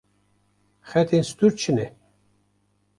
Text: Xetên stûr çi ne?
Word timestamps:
Xetên 0.89 1.23
stûr 1.29 1.53
çi 1.59 1.71
ne? 1.77 1.87